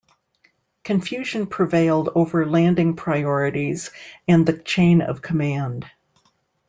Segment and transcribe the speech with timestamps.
[0.83, 3.91] Confusion prevailed over landing priorities
[4.27, 5.85] and the chain of command.